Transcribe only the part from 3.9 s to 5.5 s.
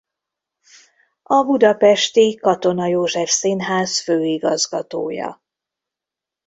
főigazgatója.